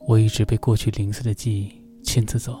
[0.00, 2.58] 我一直被过去零碎的记忆牵着走，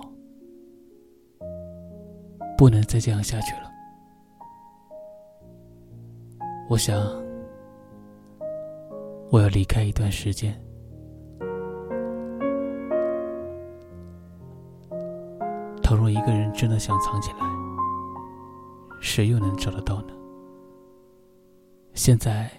[2.58, 3.70] 不能再这样下去了。
[6.68, 6.96] 我想，
[9.30, 10.52] 我要离开一段时间。
[15.82, 17.38] 倘若一个人真的想藏起来，
[19.00, 20.12] 谁又能找得到呢？
[21.94, 22.50] 现在，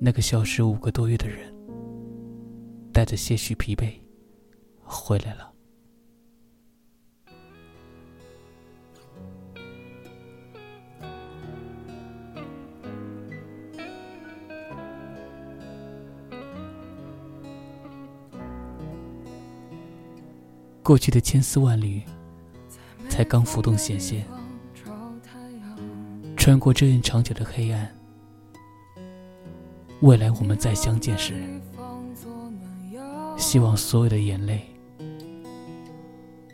[0.00, 1.54] 那个消失五个多月的人，
[3.08, 3.90] 着些许疲惫，
[4.84, 5.50] 回来了。
[20.82, 22.02] 过去的千丝万缕，
[23.08, 24.26] 才刚浮动显现。
[26.36, 27.90] 穿过这样长久的黑暗，
[30.02, 31.42] 未来我们再相见时，
[33.38, 34.60] 希望所有的眼泪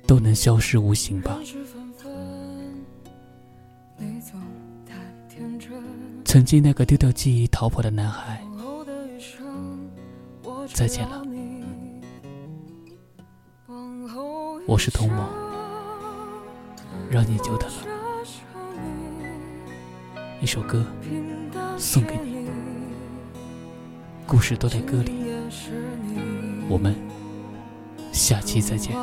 [0.06, 1.38] 都能消失无形吧。
[6.24, 8.44] 曾经那个丢掉记忆逃跑的男孩，
[10.72, 11.22] 再见了。
[14.66, 15.28] 我是童某，
[17.10, 17.76] 让你久等了。
[20.40, 20.84] 一首歌
[21.78, 22.33] 送给你，
[24.26, 25.12] 故事都在歌里。
[26.68, 26.94] 我们
[28.12, 28.94] 下期再见。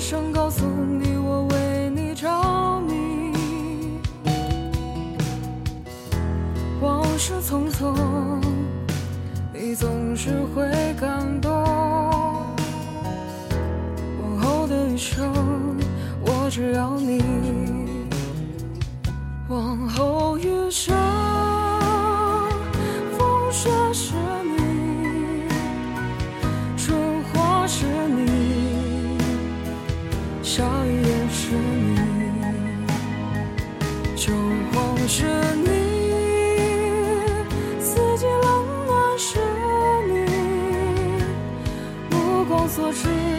[0.00, 2.26] 想告诉你，我为你着
[2.80, 4.00] 迷。
[6.80, 7.94] 往事匆匆，
[9.52, 10.64] 你总是会
[10.98, 11.52] 感动。
[14.22, 15.30] 往后的余生，
[16.22, 17.22] 我只要你。
[19.50, 20.96] 往后余生，
[23.18, 24.14] 风雪是
[35.12, 35.24] 是
[35.56, 35.66] 你
[37.80, 39.40] 四季冷暖是
[40.06, 40.14] 你
[42.14, 43.29] 目光所至。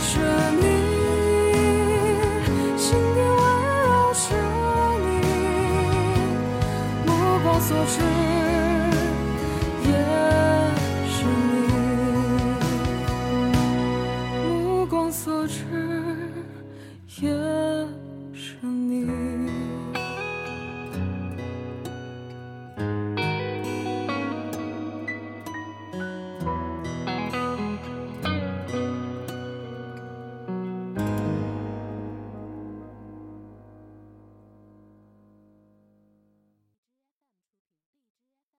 [0.00, 0.18] 是
[0.60, 0.62] 你
[2.76, 3.38] 心底温
[3.82, 4.34] 柔是
[5.04, 5.10] 你
[7.04, 7.08] 目
[7.42, 8.37] 光所至。